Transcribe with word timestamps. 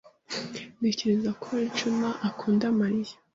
Ntekereza 0.77 1.31
ko 1.43 1.49
Juan 1.75 2.03
akunda 2.29 2.65
María. 2.79 3.15